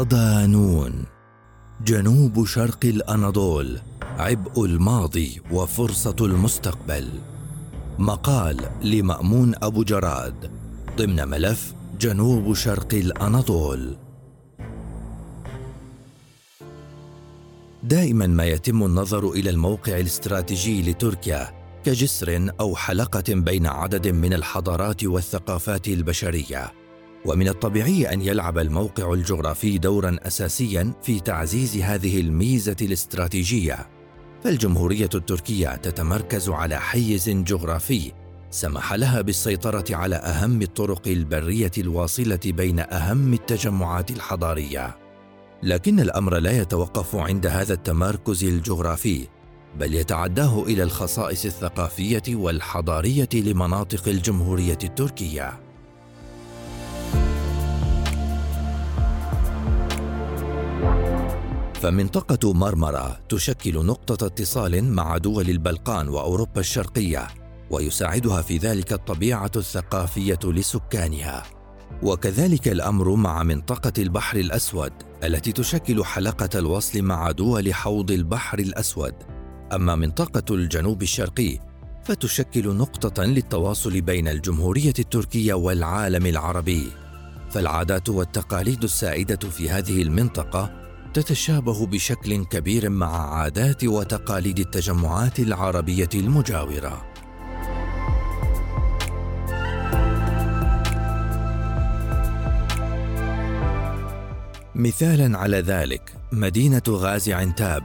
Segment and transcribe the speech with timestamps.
[0.00, 1.04] صدانون
[1.84, 3.80] جنوب شرق الأناضول
[4.18, 7.08] عبء الماضي وفرصة المستقبل.
[7.98, 10.50] مقال لمأمون أبو جراد
[10.96, 13.96] ضمن ملف جنوب شرق الأناضول.
[17.82, 21.48] دائما ما يتم النظر إلى الموقع الاستراتيجي لتركيا
[21.84, 26.79] كجسر أو حلقة بين عدد من الحضارات والثقافات البشرية.
[27.24, 33.88] ومن الطبيعي أن يلعب الموقع الجغرافي دورا أساسيا في تعزيز هذه الميزة الاستراتيجية.
[34.44, 38.12] فالجمهورية التركية تتمركز على حيز جغرافي
[38.50, 44.98] سمح لها بالسيطرة على أهم الطرق البرية الواصلة بين أهم التجمعات الحضارية.
[45.62, 49.28] لكن الأمر لا يتوقف عند هذا التمركز الجغرافي
[49.78, 55.69] بل يتعداه إلى الخصائص الثقافية والحضارية لمناطق الجمهورية التركية.
[61.74, 67.28] فمنطقة مرمرة تشكل نقطة اتصال مع دول البلقان وأوروبا الشرقية
[67.70, 71.42] ويساعدها في ذلك الطبيعة الثقافية لسكانها.
[72.02, 74.92] وكذلك الأمر مع منطقة البحر الأسود
[75.24, 79.14] التي تشكل حلقة الوصل مع دول حوض البحر الأسود.
[79.72, 81.58] أما منطقة الجنوب الشرقي
[82.04, 86.92] فتشكل نقطة للتواصل بين الجمهورية التركية والعالم العربي.
[87.50, 90.80] فالعادات والتقاليد السائدة في هذه المنطقة
[91.14, 97.10] تتشابه بشكل كبير مع عادات وتقاليد التجمعات العربية المجاورة.
[104.74, 107.82] مثالا على ذلك مدينة غازي عنتاب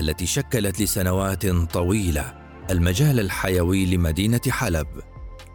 [0.00, 2.34] التي شكلت لسنوات طويلة
[2.70, 4.86] المجال الحيوي لمدينة حلب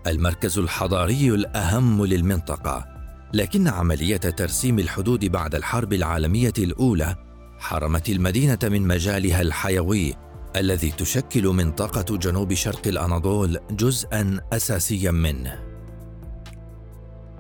[0.07, 2.96] المركز الحضاري الأهم للمنطقة.
[3.33, 7.15] لكن عملية ترسيم الحدود بعد الحرب العالمية الأولى
[7.59, 10.13] حرمت المدينة من مجالها الحيوي
[10.55, 15.59] الذي تشكل منطقة جنوب شرق الأناضول جزءا أساسيا منه.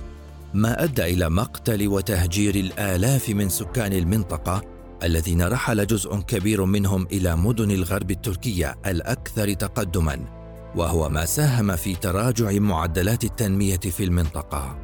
[0.54, 4.62] ما أدى إلى مقتل وتهجير الآلاف من سكان المنطقة
[5.02, 10.42] الذين رحل جزء كبير منهم إلى مدن الغرب التركية الأكثر تقدماً
[10.76, 14.78] وهو ما ساهم في تراجع معدلات التنمية في المنطقة.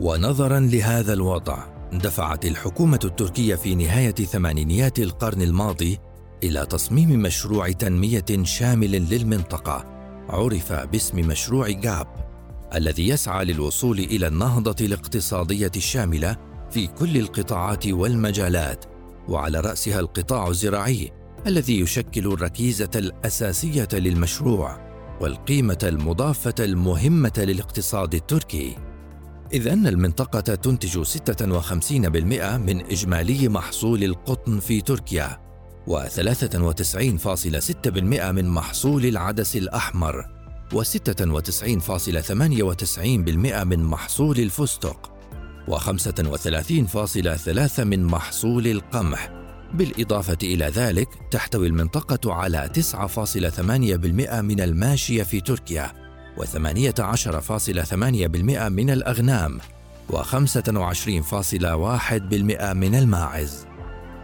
[0.00, 5.98] ونظرا لهذا الوضع دفعت الحكومة التركية في نهاية ثمانينيات القرن الماضي
[6.42, 9.84] إلى تصميم مشروع تنمية شامل للمنطقة.
[10.28, 12.06] عرف باسم مشروع جاب
[12.74, 16.36] الذي يسعى للوصول إلى النهضة الاقتصادية الشاملة
[16.70, 18.84] في كل القطاعات والمجالات
[19.28, 21.10] وعلى رأسها القطاع الزراعي
[21.46, 28.76] الذي يشكل الركيزة الأساسية للمشروع والقيمة المضافة المهمة للاقتصاد التركي.
[29.52, 31.12] إذ أن المنطقة تنتج 56%
[32.56, 35.40] من إجمالي محصول القطن في تركيا
[35.86, 40.24] و93.6% من محصول العدس الأحمر
[40.74, 45.10] و96.98% من محصول الفستق
[45.70, 49.30] و35.3 من محصول القمح.
[49.74, 56.03] بالإضافة إلى ذلك تحتوي المنطقة على 9.8% من الماشية في تركيا.
[56.36, 59.60] و18.8% من الأغنام
[60.12, 63.66] و25.1% من الماعز.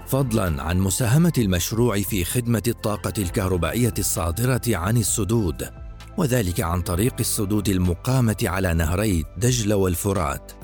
[0.06, 5.70] فضلا عن مساهمة المشروع في خدمة الطاقة الكهربائية الصادرة عن السدود
[6.16, 10.59] وذلك عن طريق السدود المقامة على نهري دجلة والفرات.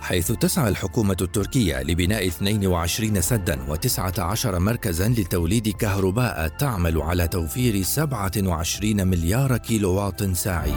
[0.00, 9.06] حيث تسعى الحكومة التركية لبناء 22 سدا و19 مركزا لتوليد كهرباء تعمل على توفير 27
[9.06, 10.74] مليار كيلووات ساعي.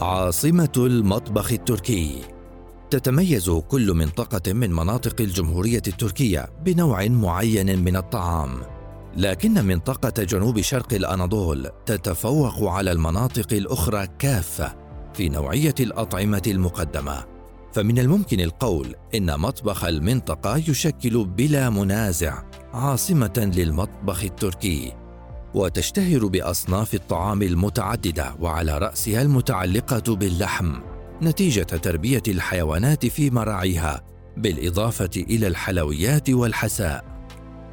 [0.00, 2.20] عاصمة المطبخ التركي
[2.90, 8.71] تتميز كل منطقة من مناطق الجمهورية التركية بنوع معين من الطعام
[9.16, 14.76] لكن منطقة جنوب شرق الأناضول تتفوق على المناطق الأخرى كافة
[15.14, 17.24] في نوعية الأطعمة المقدمة.
[17.72, 22.42] فمن الممكن القول إن مطبخ المنطقة يشكل بلا منازع
[22.72, 24.92] عاصمة للمطبخ التركي
[25.54, 30.72] وتشتهر بأصناف الطعام المتعددة وعلى رأسها المتعلقة باللحم
[31.22, 34.02] نتيجة تربية الحيوانات في مراعيها
[34.36, 37.11] بالإضافة إلى الحلويات والحساء.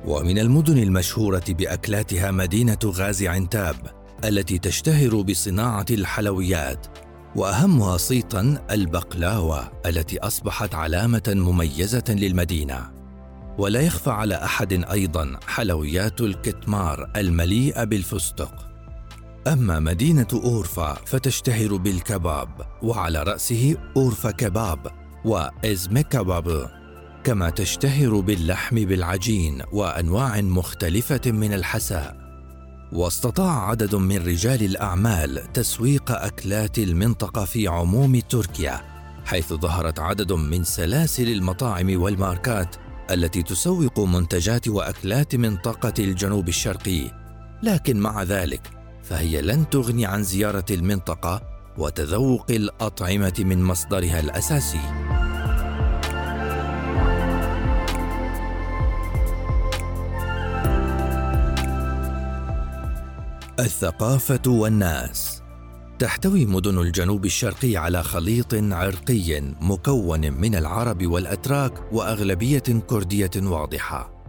[0.05, 3.75] ومن المدن المشهورة بأكلاتها مدينة غازي عنتاب
[4.25, 6.87] التي تشتهر بصناعة الحلويات
[7.35, 12.91] وأهمها صيتا البقلاوة التي أصبحت علامة مميزة للمدينة.
[13.57, 18.53] ولا يخفى على أحد أيضا حلويات الكتمار المليئة بالفستق.
[19.47, 22.49] أما مدينة أورفا فتشتهر بالكباب
[22.83, 24.87] وعلى رأسه أورفا كباب
[25.25, 26.78] وإزمي كباب.
[27.29, 32.17] كما تشتهر باللحم بالعجين وأنواع مختلفة من الحساء.
[32.91, 38.81] واستطاع عدد من رجال الأعمال تسويق أكلات المنطقة في عموم تركيا
[39.25, 42.75] حيث ظهرت عدد من سلاسل المطاعم والماركات
[43.11, 47.11] التي تسوق منتجات وأكلات منطقة الجنوب الشرقي.
[47.63, 48.61] لكن مع ذلك
[49.03, 51.41] فهي لن تغني عن زيارة المنطقة
[51.77, 55.08] وتذوق الأطعمة من مصدرها الأساسي.
[63.59, 65.41] الثقافة والناس
[65.99, 74.23] تحتوي مدن الجنوب الشرقي على خليط عرقي مكون من العرب والأتراك وأغلبية كردية واضحة.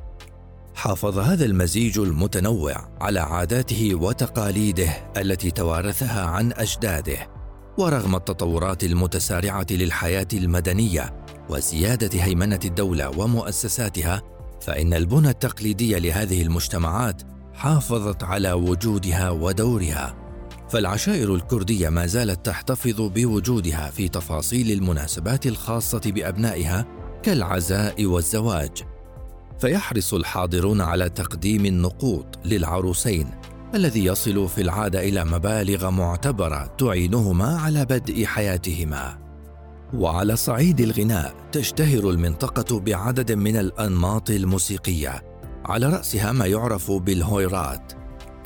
[0.74, 7.28] حافظ هذا المزيج المتنوع على عاداته وتقاليده التي توارثها عن أجداده،
[7.78, 14.22] ورغم التطورات المتسارعة للحياة المدنية وزيادة هيمنة الدولة ومؤسساتها،
[14.60, 17.22] فإن البنى التقليدي لهذه المجتمعات
[17.60, 20.16] حافظت على وجودها ودورها.
[20.70, 26.86] فالعشائر الكردية ما زالت تحتفظ بوجودها في تفاصيل المناسبات الخاصة بأبنائها
[27.22, 28.70] كالعزاء والزواج.
[29.58, 33.30] فيحرص الحاضرون على تقديم النقوط للعروسين
[33.74, 39.18] الذي يصل في العادة إلى مبالغ معتبرة تعينهما على بدء حياتهما.
[39.94, 45.29] وعلى صعيد الغناء تشتهر المنطقة بعدد من الأنماط الموسيقية
[45.70, 47.92] على رأسها ما يعرف بالهويرات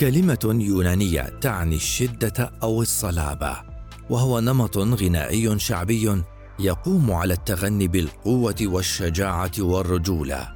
[0.00, 3.57] كلمة يونانية تعني الشدة أو الصلابة
[4.11, 6.23] وهو نمط غنائي شعبي
[6.59, 10.49] يقوم على التغني بالقوة والشجاعة والرجولة.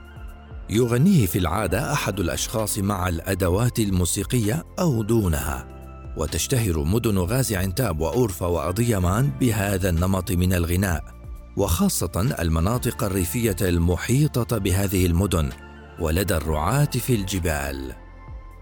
[0.71, 5.69] يغنيه في العادة أحد الأشخاص مع الأدوات الموسيقية أو دونها
[6.17, 11.05] وتشتهر مدن غازي عنتاب وأورفا وأضيمان بهذا النمط من الغناء
[11.57, 15.68] وخاصة المناطق الريفية المحيطة بهذه المدن.
[16.01, 17.95] ولدى الرعاة في الجبال.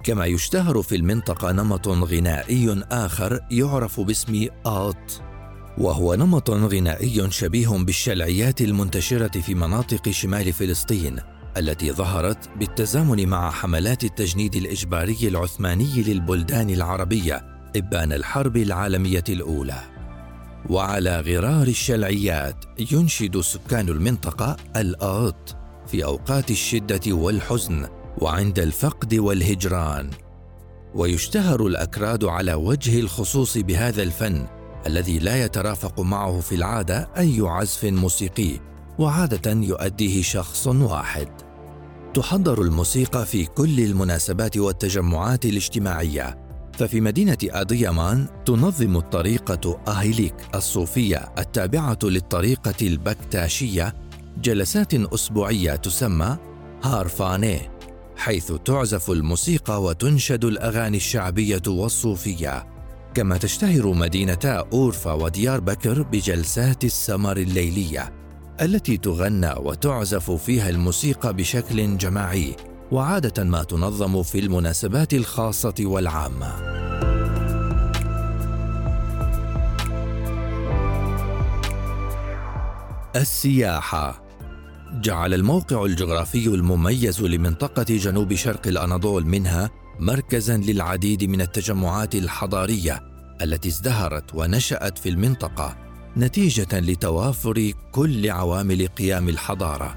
[0.05, 5.23] كما يشتهر في المنطقة نمط غنائي آخر يعرف باسم آط
[5.79, 11.19] وهو نمط غنائي شبيه بالشلعيات المنتشرة في مناطق شمال فلسطين
[11.57, 17.45] التي ظهرت بالتزامن مع حملات التجنيد الإجباري العثماني للبلدان العربية
[17.77, 19.81] إبان الحرب العالمية الأولى.
[20.71, 25.66] وعلى غرار الشلعيات ينشد سكان المنطقة الآط.
[25.87, 27.87] في أوقات الشدة والحزن
[28.19, 30.11] وعند الفقد والهجران.
[30.95, 34.47] ويشتهر الأكراد على وجه الخصوص بهذا الفن
[34.87, 38.61] الذي لا يترافق معه في العادة أي عزف موسيقي
[38.99, 41.29] وعادة يؤديه شخص واحد.
[42.15, 51.99] تحضر الموسيقى في كل المناسبات والتجمعات الاجتماعية ففي مدينة أديامان تنظم الطريقة أهيليك الصوفية التابعة
[52.03, 53.95] للطريقة البكتاشية
[54.37, 56.37] جلسات أسبوعية تسمى
[56.83, 57.71] هارفاني
[58.17, 62.67] حيث تعزف الموسيقى وتنشد الأغاني الشعبية والصوفية
[63.15, 68.13] كما تشتهر مدينتا أورفا وديار بكر بجلسات السمر الليلية
[68.61, 72.57] التي تغنى وتعزف فيها الموسيقى بشكل جماعي
[72.93, 76.77] وعادة ما تنظم في المناسبات الخاصة والعامة.
[83.17, 84.26] السياحة
[85.01, 93.03] جعل الموقع الجغرافي المميز لمنطقة جنوب شرق الأناضول منها مركزا للعديد من التجمعات الحضارية
[93.43, 95.77] التي ازدهرت ونشأت في المنطقة
[96.17, 99.97] نتيجة لتوافر كل عوامل قيام الحضارة.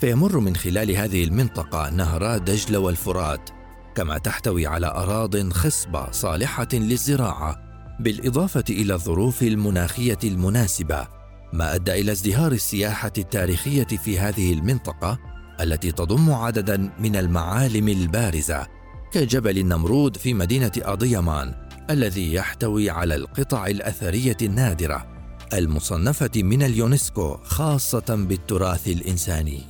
[0.00, 3.50] فيمر من خلال هذه المنطقة نهرا دجلة والفرات
[3.94, 7.56] كما تحتوي على أراض خصبة صالحة للزراعة
[8.00, 11.21] بالإضافة إلى الظروف المناخية المناسبة.
[11.52, 15.18] ما أدى إلى ازدهار السياحة التاريخية في هذه المنطقة
[15.60, 18.66] التي تضم عددا من المعالم البارزة
[19.12, 21.54] كجبل النمرود في مدينة أضيمان
[21.90, 25.06] الذي يحتوي على القطع الأثرية النادرة
[25.52, 29.60] المصنفة من اليونسكو خاصة بالتراث الإنساني.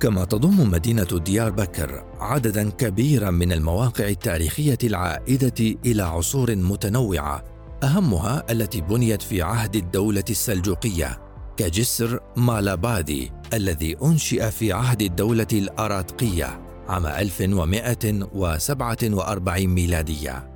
[0.00, 7.44] كما تضم مدينة ديار بكر عددا كبيرا من المواقع التاريخية العائدة إلى عصور متنوعة
[7.82, 11.20] أهمها التي بنيت في عهد الدولة السلجوقية
[11.56, 20.50] كجسر مالابادي الذي أنشئ في عهد الدولة الأراتقية عام 1147 ميلادية.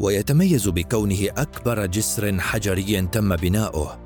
[0.00, 3.98] ويتميز بكونه أكبر جسر حجري تم بناؤه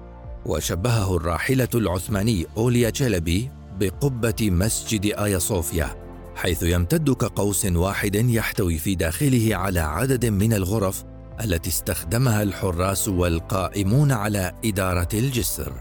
[0.47, 3.51] وشبهه الراحلة العثماني أوليا تشيلبي
[3.81, 5.97] بقبة مسجد آيا صوفيا
[6.37, 11.05] حيث يمتد كقوس واحد يحتوي في داخله على عدد من الغرف
[11.45, 15.73] التي استخدمها الحراس والقائمون على إدارة الجسر.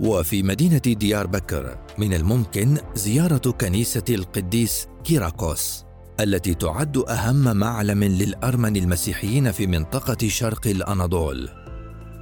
[0.00, 5.84] وفي مدينة ديار بكر من الممكن زيارة كنيسة القديس كيراكوس
[6.20, 11.48] التي تعد أهم معلم للأرمن المسيحيين في منطقة شرق الأناضول.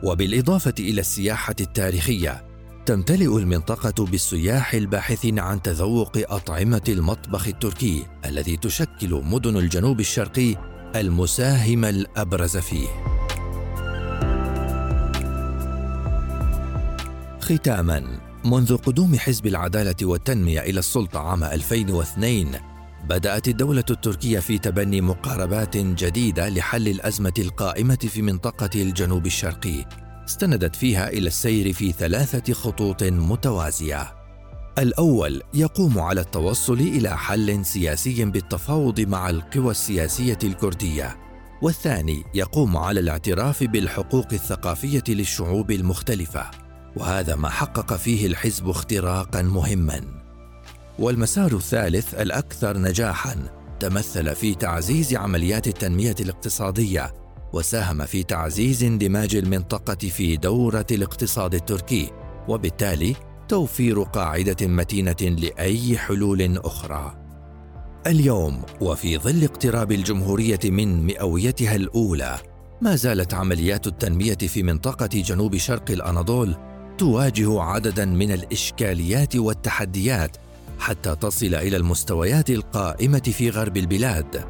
[0.04, 2.44] وبالإضافة إلى السياحة التاريخية
[2.86, 11.84] تمتلئ المنطقة بالسياح الباحثين عن تذوق أطعمة المطبخ التركي الذي تشكل مدن الجنوب الشرقي المساهم
[11.84, 12.88] الأبرز فيه.
[17.40, 22.52] ختاما منذ قدوم حزب العدالة والتنمية إلى السلطة عام 2002
[23.08, 29.84] بدأت الدولة التركية في تبني مقاربات جديدة لحل الأزمة القائمة في منطقة الجنوب الشرقي
[30.28, 34.23] استندت فيها إلى السير في ثلاثة خطوط متوازية
[34.78, 41.16] الأول يقوم على التوصل إلى حل سياسي بالتفاوض مع القوى السياسية الكردية
[41.62, 46.50] والثاني يقوم على الاعتراف بالحقوق الثقافية للشعوب المختلفة
[46.96, 50.00] وهذا ما حقق فيه الحزب اختراقا مهما.
[50.98, 53.36] والمسار الثالث الأكثر نجاحا
[53.80, 57.14] تمثل في تعزيز عمليات التنمية الاقتصادية
[57.52, 62.10] وساهم في تعزيز اندماج المنطقة في دورة الاقتصاد التركي
[62.48, 63.16] وبالتالي
[63.48, 67.14] توفير قاعدة متينة لأي حلول أخرى.
[68.06, 72.38] اليوم وفي ظل اقتراب الجمهورية من مئويتها الأولى،
[72.82, 76.56] ما زالت عمليات التنمية في منطقة جنوب شرق الأناضول
[76.98, 80.36] تواجه عددا من الإشكاليات والتحديات
[80.78, 84.44] حتى تصل إلى المستويات القائمة في غرب البلاد.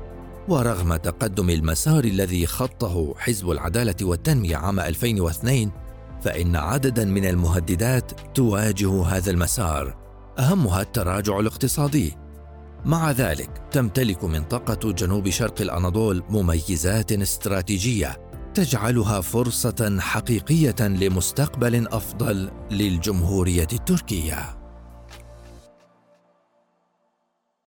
[0.49, 5.71] ورغم تقدم المسار الذي خطه حزب العدالة والتنمية عام 2002
[6.25, 9.97] فإن عددا من المهددات تواجه هذا المسار
[10.39, 12.17] أهمها التراجع الاقتصادي.
[12.85, 18.17] مع ذلك تمتلك منطقة جنوب شرق الأناضول مميزات استراتيجية
[18.55, 24.64] تجعلها فرصة حقيقية لمستقبل أفضل للجمهورية التركية.